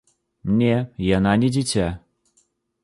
[0.61, 0.71] Не,
[1.17, 1.87] яна не дзіця.